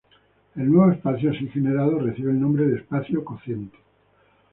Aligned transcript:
El 0.55 0.71
nuevo 0.71 0.91
espacio 0.91 1.29
así 1.29 1.47
generado 1.49 1.99
recibe 1.99 2.31
el 2.31 2.41
nombre 2.41 2.65
de 2.65 2.77
espacio 2.77 3.23
cociente. 3.23 3.77